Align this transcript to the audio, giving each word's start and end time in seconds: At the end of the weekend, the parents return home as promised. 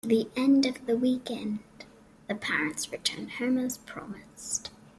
At 0.03 0.09
the 0.09 0.27
end 0.35 0.65
of 0.65 0.83
the 0.87 0.97
weekend, 0.97 1.59
the 2.27 2.33
parents 2.33 2.91
return 2.91 3.29
home 3.29 3.59
as 3.59 3.77
promised. 3.77 4.71